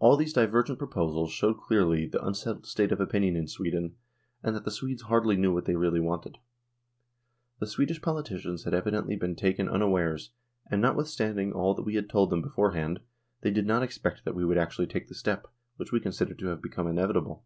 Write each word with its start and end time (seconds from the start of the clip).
All 0.00 0.16
these 0.16 0.32
divergent 0.32 0.80
proposals 0.80 1.30
showed 1.30 1.60
clearly 1.60 2.08
the 2.08 2.20
unsettled 2.26 2.66
state 2.66 2.90
of 2.90 2.98
opinion 3.00 3.36
in 3.36 3.46
Sweden, 3.46 3.94
and 4.42 4.52
that 4.56 4.64
the 4.64 4.70
Swedes 4.72 5.02
hardly 5.02 5.36
knew 5.36 5.54
what 5.54 5.64
they 5.64 5.76
really 5.76 6.00
wanted. 6.00 6.38
The 7.60 7.68
Swedish 7.68 8.02
politicians 8.02 8.64
had 8.64 8.74
evidently 8.74 9.14
been 9.14 9.36
taken 9.36 9.68
un 9.68 9.78
awares, 9.80 10.30
and 10.68 10.82
notwithstanding 10.82 11.52
all 11.52 11.72
that 11.74 11.84
we 11.84 11.94
had 11.94 12.10
told 12.10 12.30
them 12.30 12.42
beforehand, 12.42 12.98
they 13.42 13.52
did 13.52 13.64
not 13.64 13.84
expect 13.84 14.24
that 14.24 14.34
we 14.34 14.44
would 14.44 14.58
actually 14.58 14.88
take 14.88 15.06
the 15.06 15.14
step, 15.14 15.46
which 15.76 15.92
we 15.92 16.00
consider 16.00 16.34
to 16.34 16.46
have 16.48 16.60
become 16.60 16.88
inevitable. 16.88 17.44